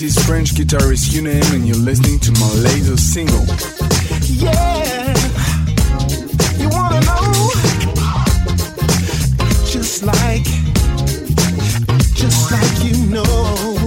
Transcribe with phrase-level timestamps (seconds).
[0.00, 3.44] This is French guitarist Unam, and you're listening to my latest single.
[4.22, 5.14] Yeah,
[6.56, 7.50] you wanna know?
[9.66, 10.44] Just like,
[12.14, 13.79] just like you know.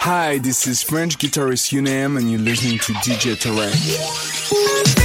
[0.00, 5.03] Hi, this is French guitarist Unem, and you're listening to DJ Tarek.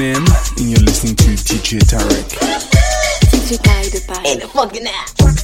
[0.00, 2.36] and you're listening to DJ Tarek.
[3.58, 4.32] Tarek.
[4.32, 5.35] In the fucking.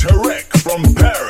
[0.00, 1.29] Tarek from Paris.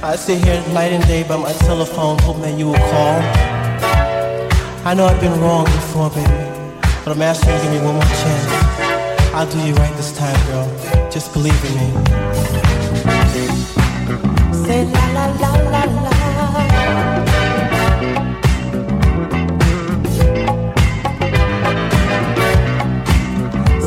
[0.00, 3.20] I sit here night and day by my telephone, hoping that you will call.
[4.86, 6.30] I know I've been wrong before, baby,
[7.04, 8.46] but I'm asking you to give me one more chance.
[9.34, 11.10] I'll do you right this time, girl.
[11.10, 11.88] Just believe in me.
[14.64, 16.12] Say la la la la la.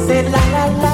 [0.05, 0.90] Say la la la.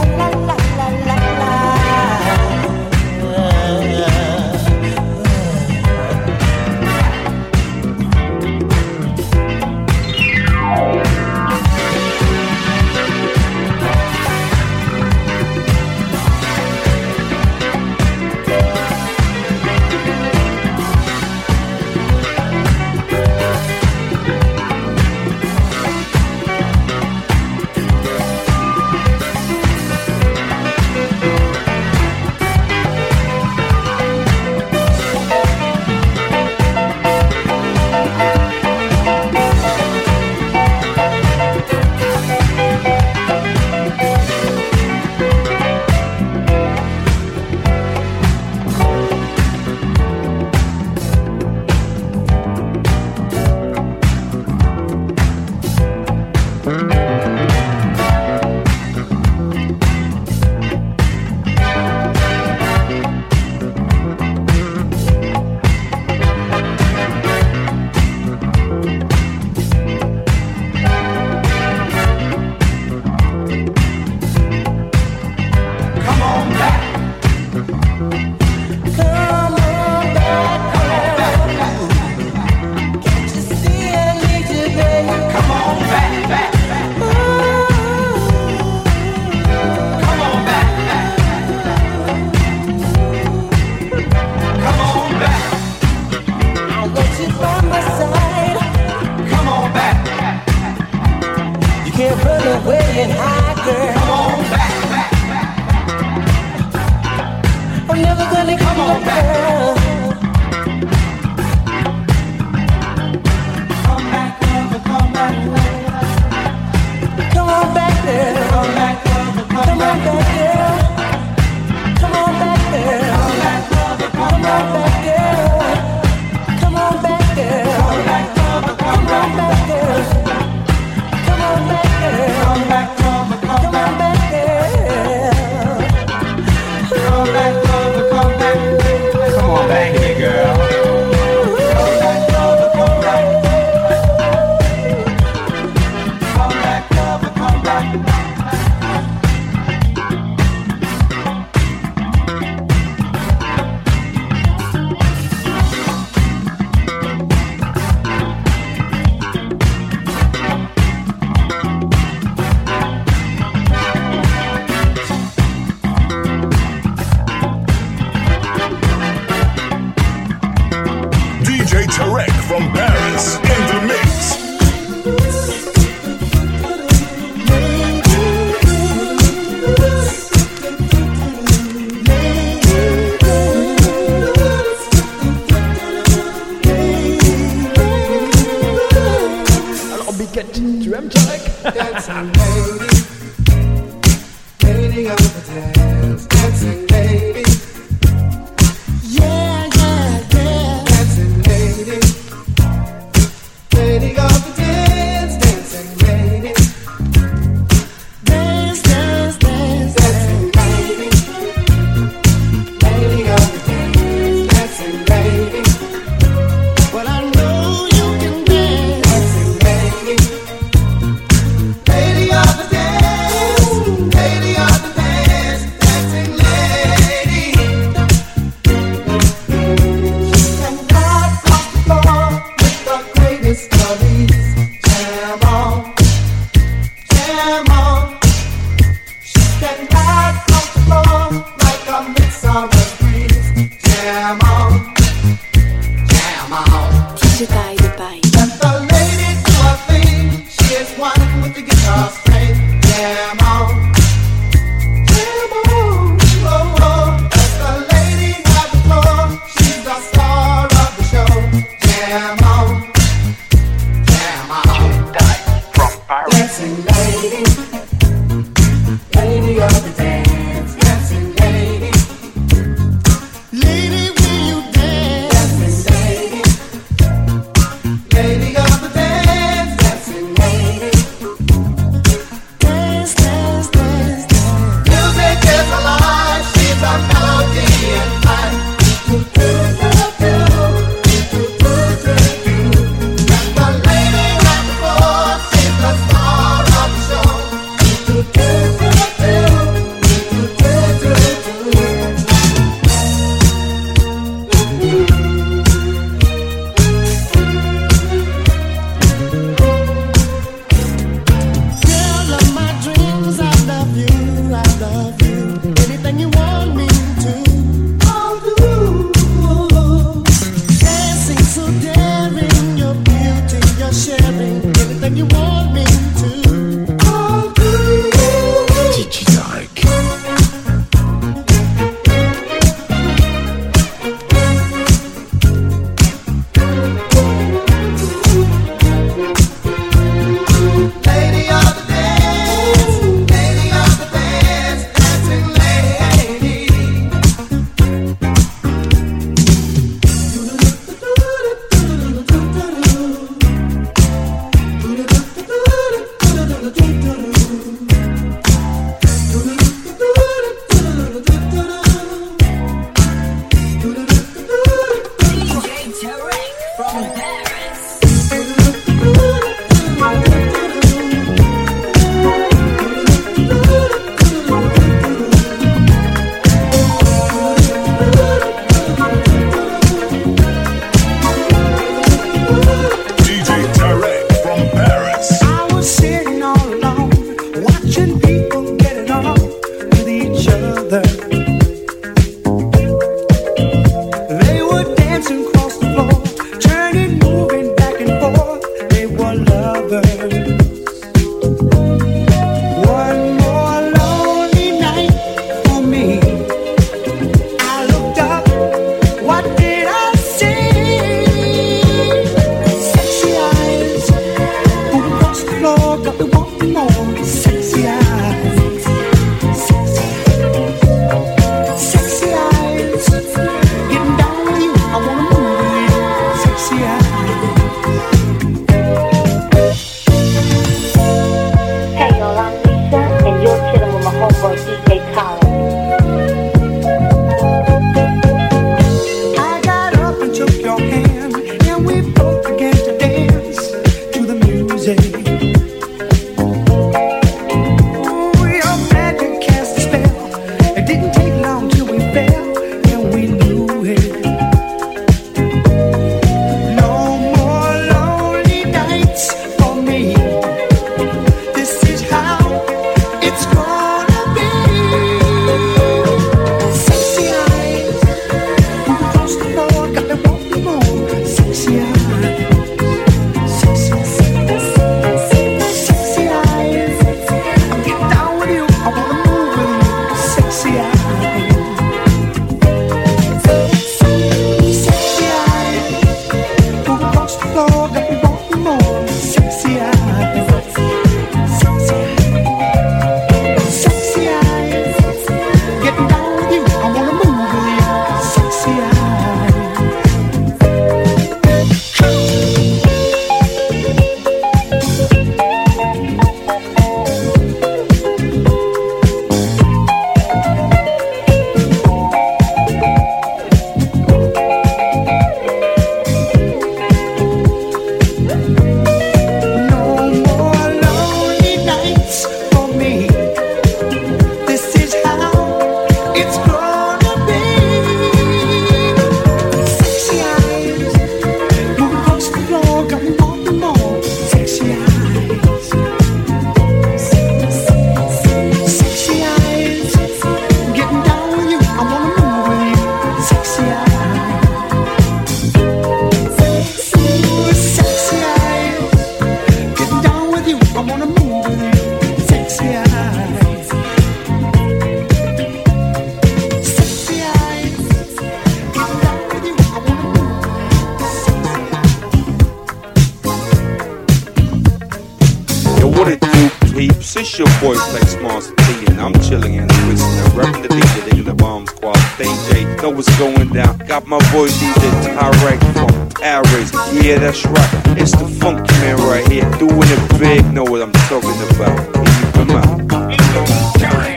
[574.47, 576.71] Jersey to direct from Aries.
[577.03, 577.69] Yeah, that's right.
[577.97, 579.43] It's the funky man right here.
[579.60, 581.93] Doing it big, know what I'm talking about.
[582.05, 584.16] Keep out.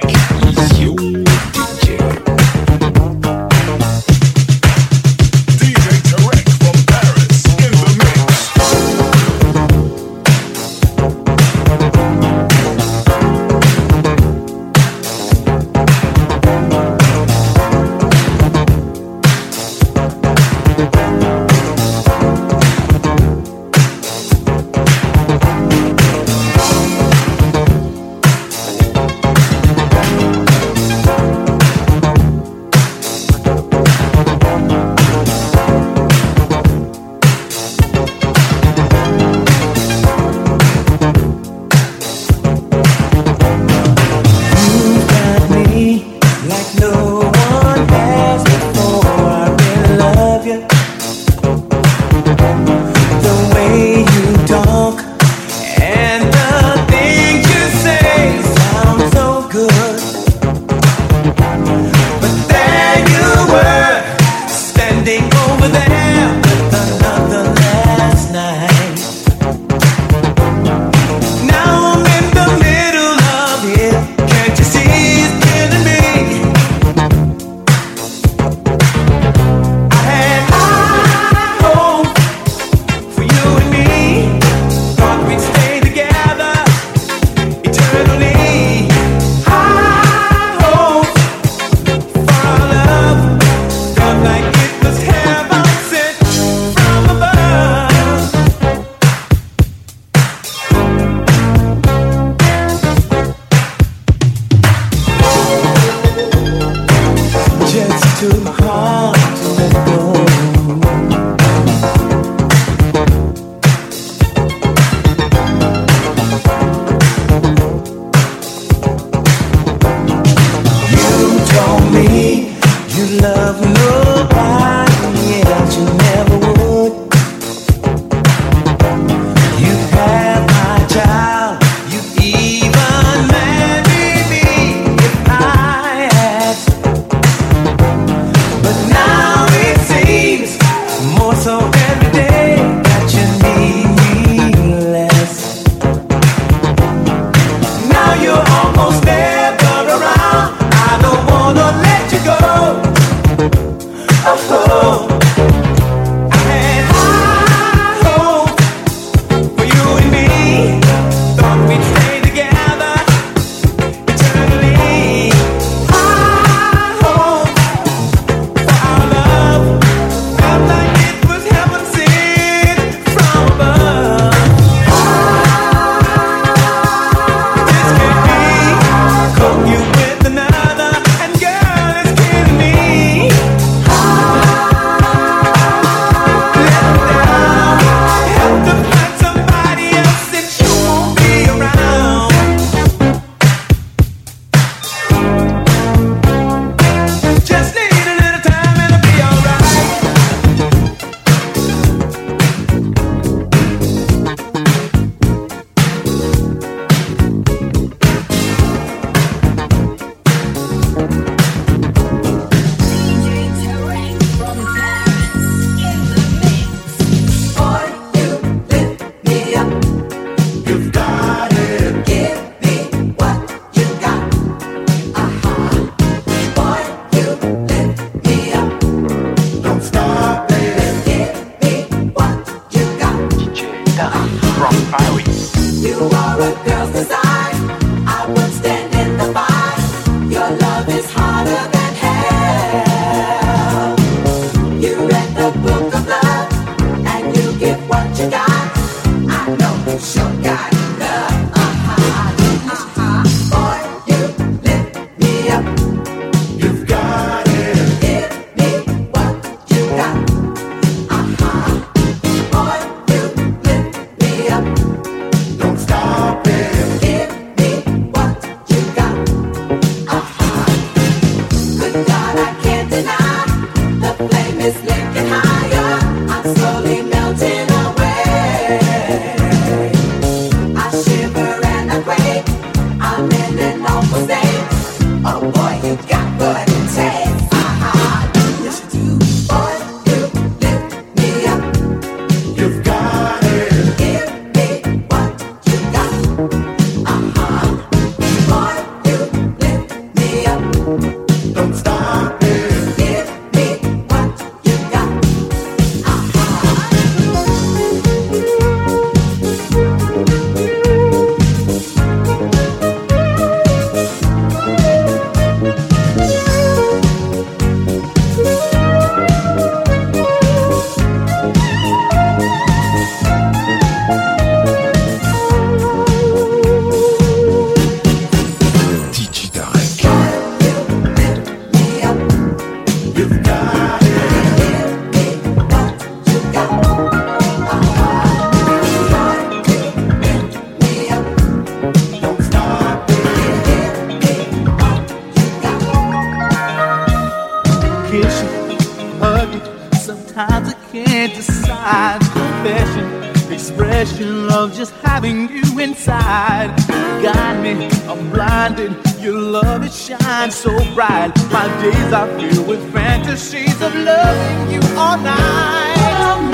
[350.93, 352.20] can't decide.
[352.20, 356.74] Confession, expression love—just having you inside.
[357.22, 358.97] Got me, I'm blinded.
[359.20, 361.30] Your love it shines so bright.
[361.53, 366.51] My days are filled with fantasies of loving you all night.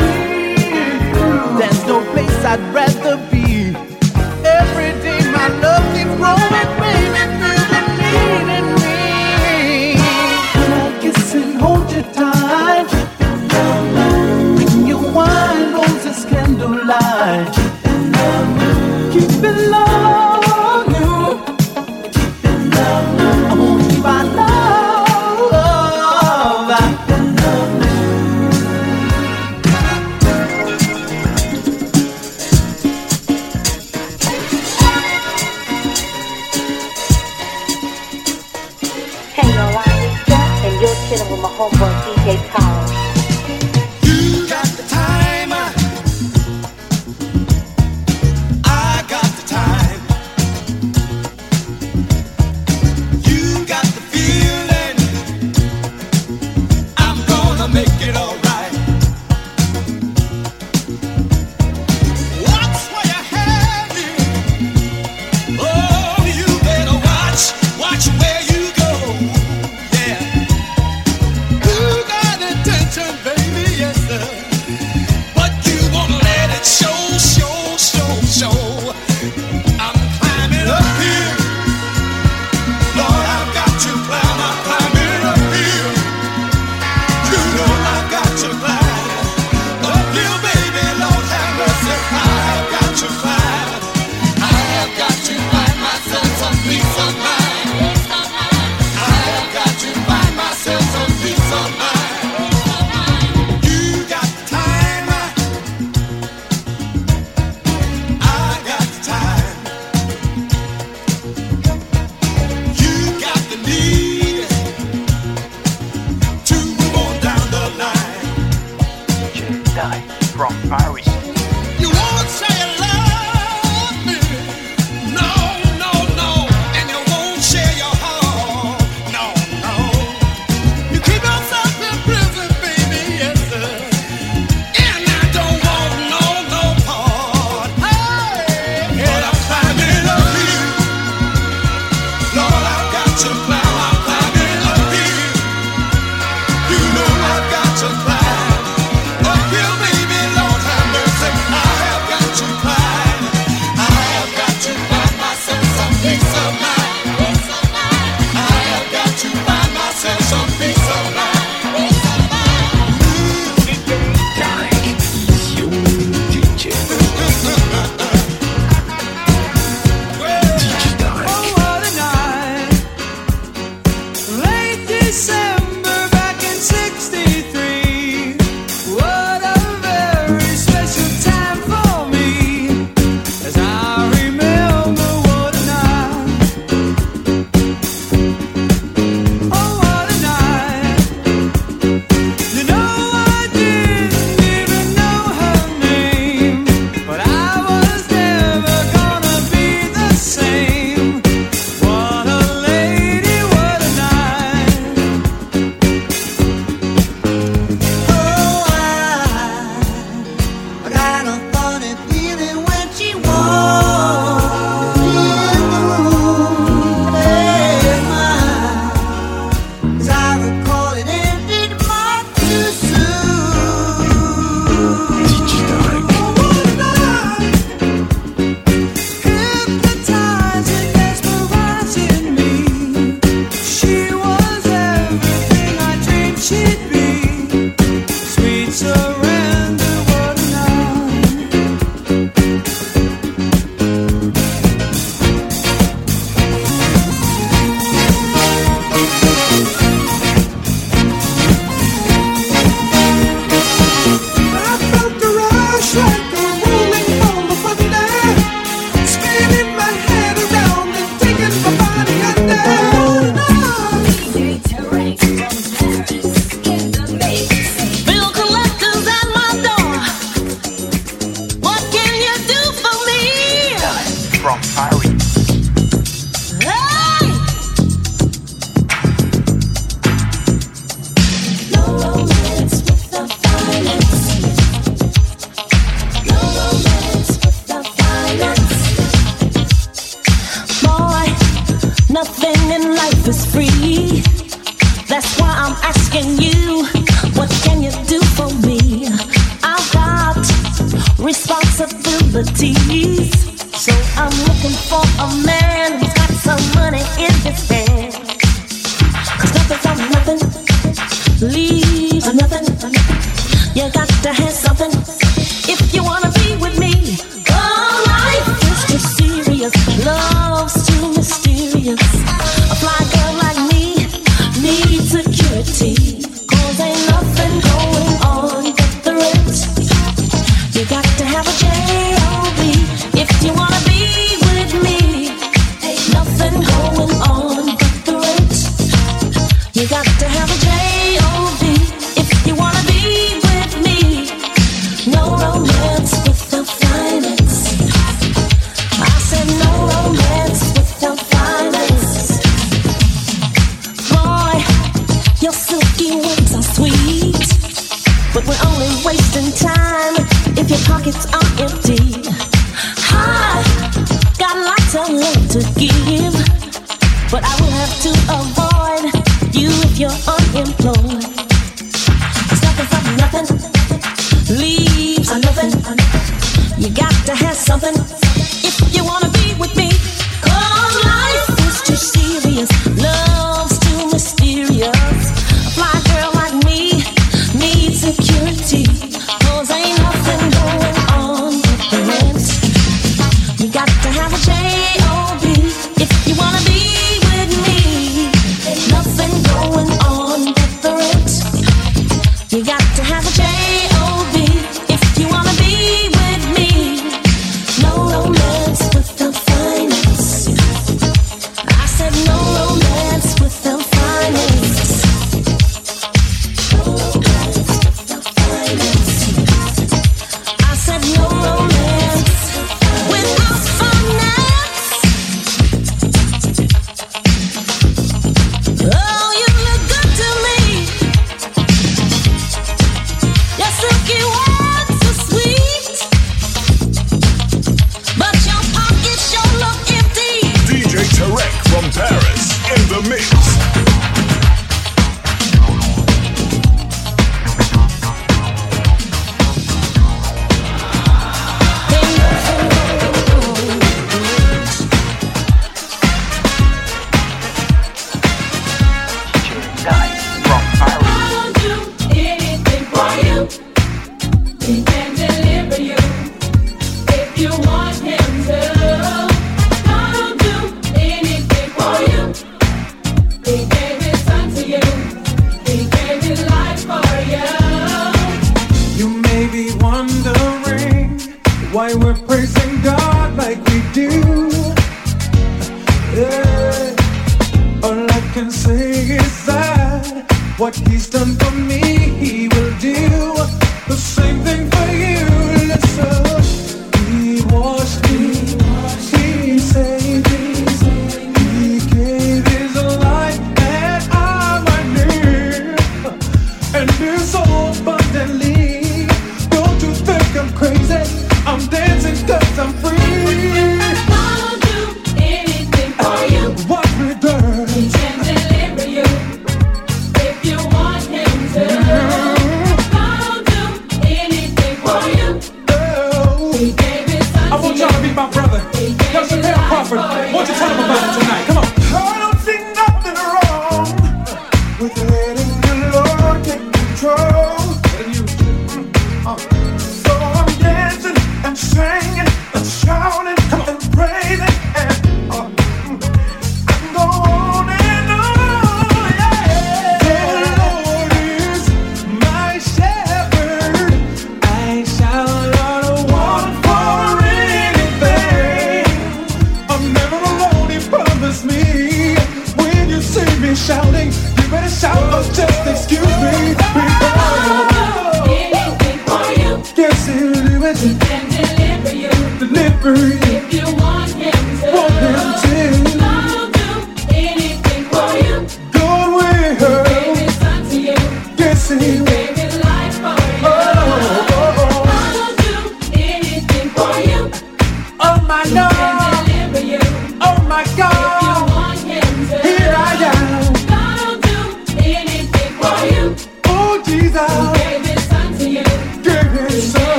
[1.59, 3.75] There's no place I'd rather be.
[4.45, 9.95] Every day my love keeps growing, baby, feel the need in me.
[10.53, 12.36] Can I kiss and hold you tight?
[17.27, 17.76] I.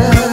[0.00, 0.29] so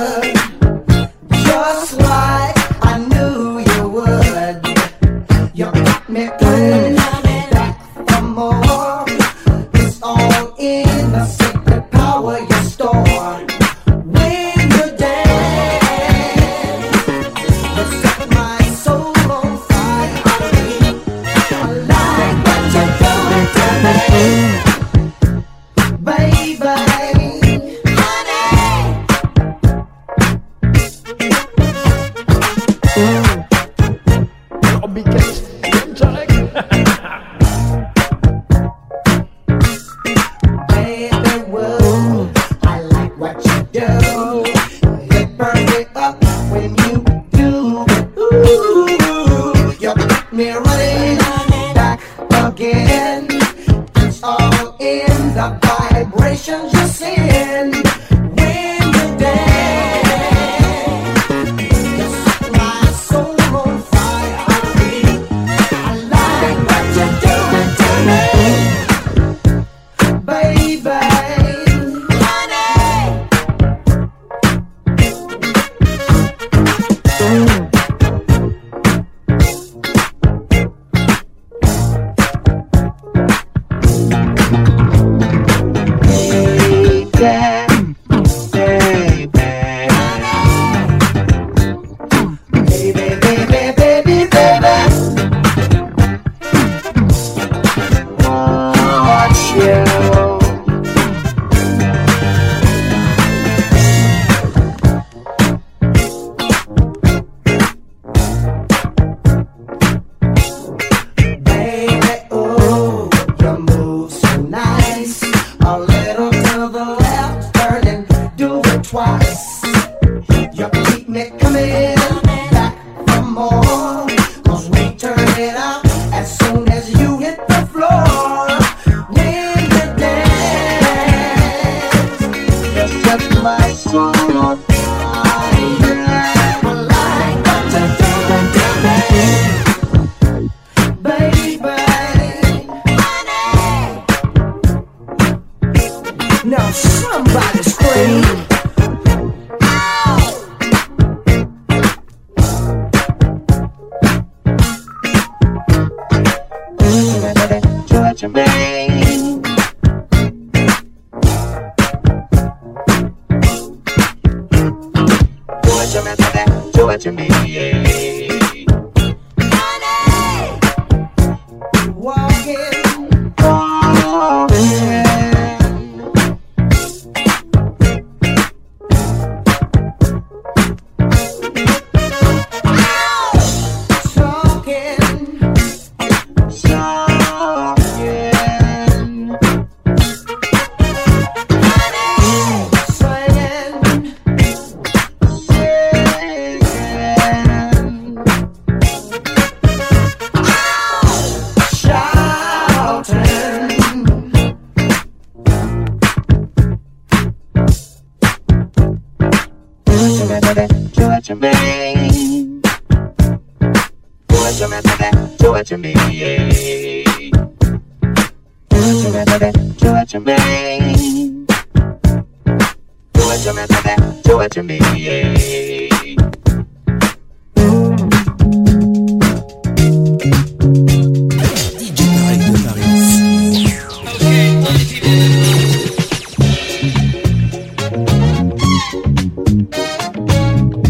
[120.58, 120.87] You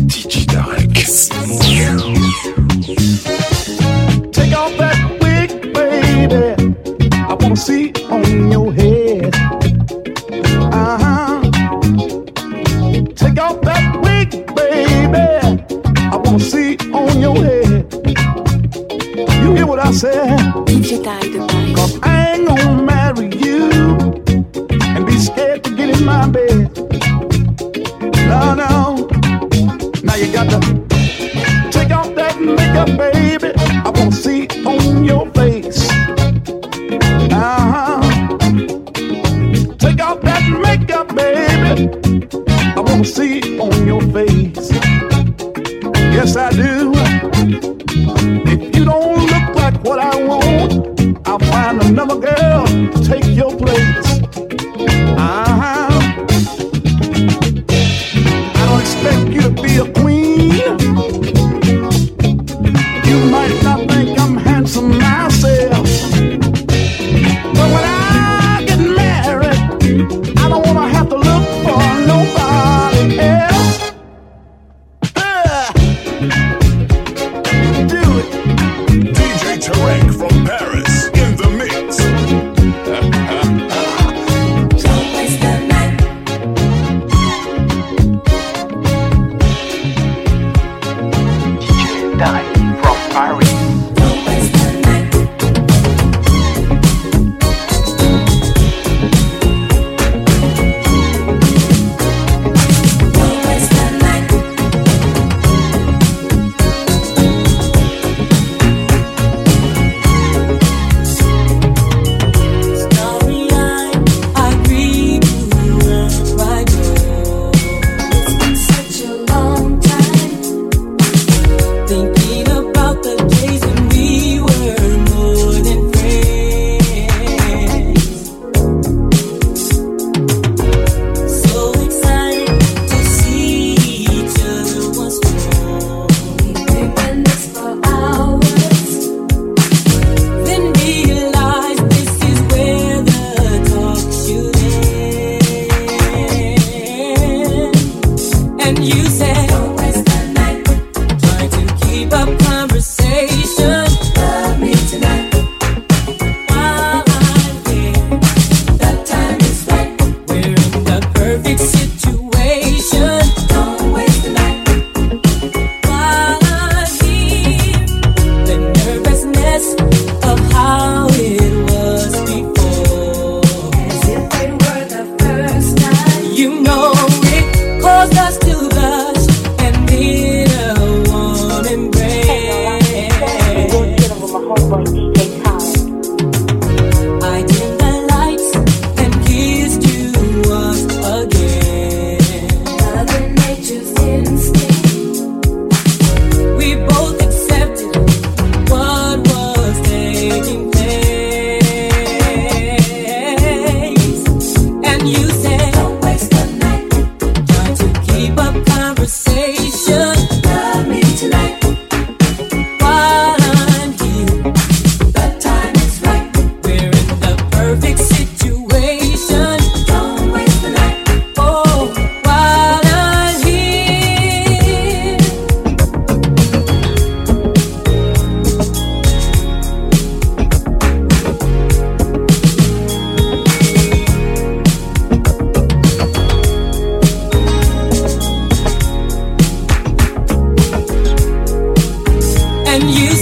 [0.07, 1.66] DJ Tarek.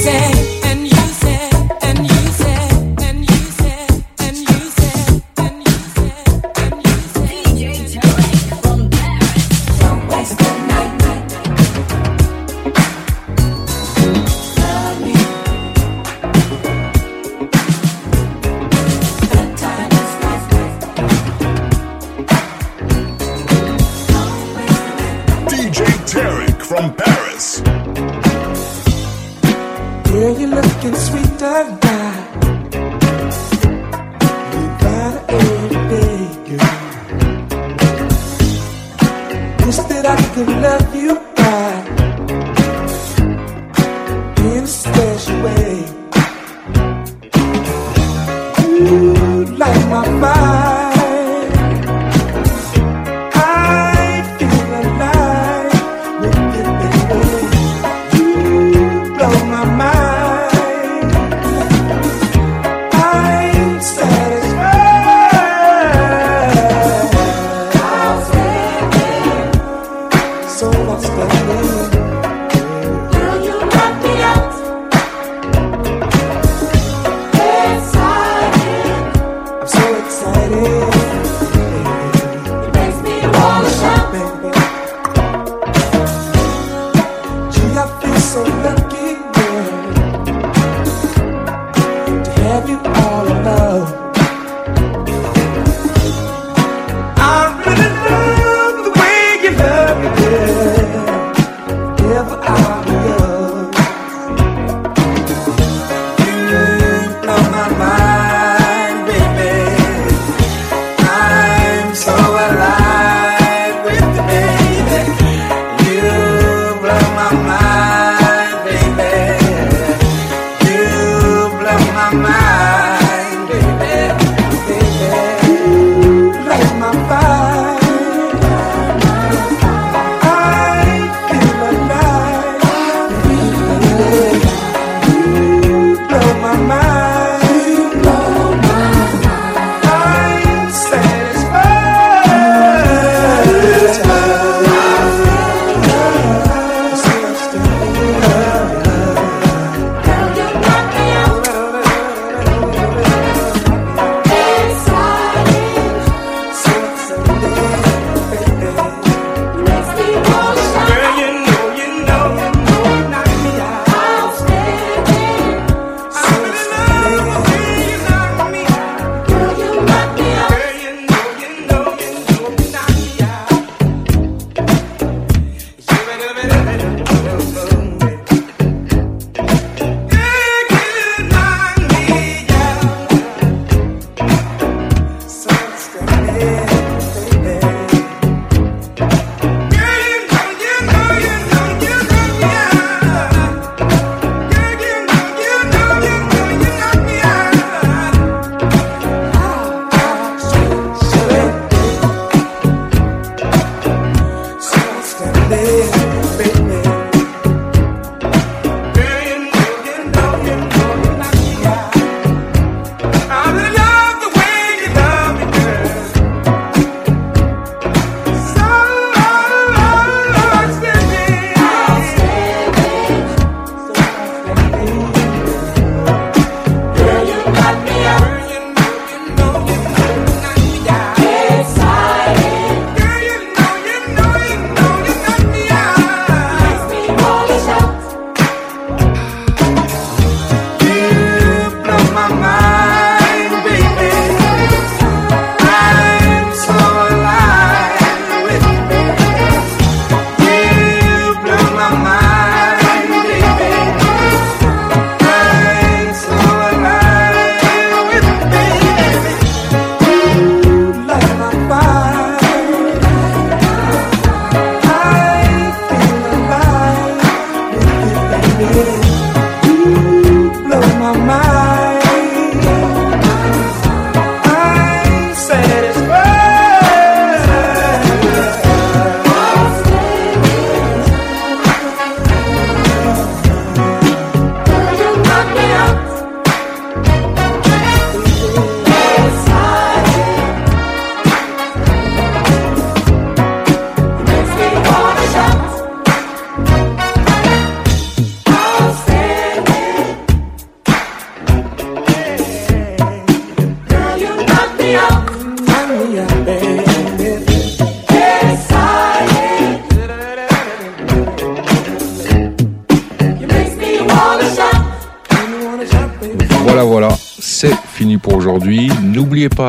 [0.06, 0.35] say.